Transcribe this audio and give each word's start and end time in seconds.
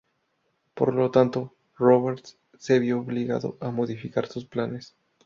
Por 0.73 0.95
lo 0.95 1.11
tanto, 1.11 1.53
Roberts 1.77 2.35
se 2.57 2.79
vio 2.79 2.99
obligado 3.01 3.55
a 3.61 3.69
modificar 3.69 4.25
sus 4.27 4.45
planes. 4.47 4.95